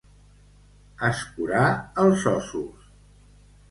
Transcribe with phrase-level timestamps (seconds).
[1.11, 1.69] Escurar
[2.07, 2.93] els ossos.